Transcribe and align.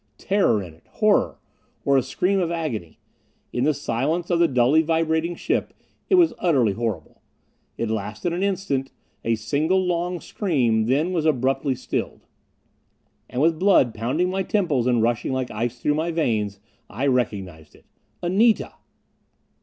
Terror 0.17 0.63
in 0.63 0.73
it. 0.73 0.87
Horror. 0.93 1.37
Or 1.85 1.95
a 1.95 2.01
scream 2.01 2.39
of 2.39 2.49
agony. 2.49 2.97
In 3.53 3.65
the 3.65 3.73
silence 3.75 4.31
of 4.31 4.39
the 4.39 4.47
dully 4.47 4.81
vibrating 4.81 5.35
ship 5.35 5.75
it 6.09 6.15
was 6.15 6.33
utterly 6.39 6.73
horrible. 6.73 7.21
It 7.77 7.87
lasted 7.87 8.33
an 8.33 8.41
instant 8.41 8.91
a 9.23 9.35
single 9.35 9.79
long 9.85 10.19
scream; 10.19 10.87
then 10.87 11.13
was 11.13 11.27
abruptly 11.27 11.75
stilled. 11.75 12.25
And 13.29 13.43
with 13.43 13.59
blood 13.59 13.93
pounding 13.93 14.31
my 14.31 14.41
temples 14.41 14.87
and 14.87 15.03
rushing 15.03 15.33
like 15.33 15.51
ice 15.51 15.77
through 15.79 15.93
my 15.93 16.09
veins, 16.09 16.59
I 16.89 17.05
recognized 17.05 17.75
it. 17.75 17.85
Anita! 18.23 18.73